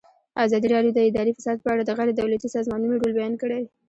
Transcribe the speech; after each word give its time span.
ازادي 0.45 0.67
راډیو 0.75 0.95
د 0.95 0.99
اداري 1.09 1.31
فساد 1.37 1.57
په 1.61 1.69
اړه 1.73 1.83
د 1.85 1.91
غیر 1.97 2.09
دولتي 2.13 2.47
سازمانونو 2.55 2.99
رول 3.01 3.11
بیان 3.17 3.33
کړی. 3.41 3.61